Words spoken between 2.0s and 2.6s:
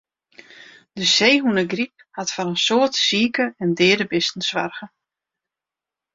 hat foar